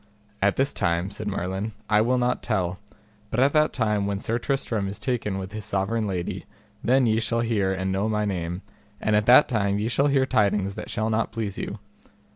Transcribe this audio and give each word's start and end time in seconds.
At 0.41 0.55
this 0.55 0.73
time, 0.73 1.11
said 1.11 1.27
Merlin, 1.27 1.73
I 1.87 2.01
will 2.01 2.17
not 2.17 2.41
tell, 2.41 2.79
but 3.29 3.39
at 3.39 3.53
that 3.53 3.71
time 3.71 4.07
when 4.07 4.17
Sir 4.17 4.39
Tristram 4.39 4.87
is 4.87 4.97
taken 4.97 5.37
with 5.37 5.51
his 5.51 5.63
sovereign 5.63 6.07
lady, 6.07 6.47
then 6.83 7.05
ye 7.05 7.19
shall 7.19 7.41
hear 7.41 7.71
and 7.71 7.91
know 7.91 8.09
my 8.09 8.25
name, 8.25 8.63
and 8.99 9.15
at 9.15 9.27
that 9.27 9.47
time 9.47 9.77
ye 9.77 9.87
shall 9.89 10.07
hear 10.07 10.25
tidings 10.25 10.73
that 10.73 10.89
shall 10.89 11.11
not 11.11 11.31
please 11.31 11.59
you. 11.59 11.77